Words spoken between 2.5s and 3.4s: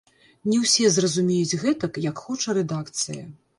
рэдакцыя.